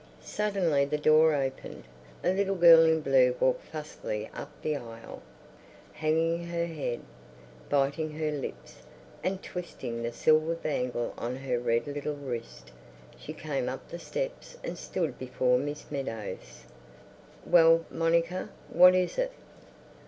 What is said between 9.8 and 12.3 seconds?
the silver bangle on her red little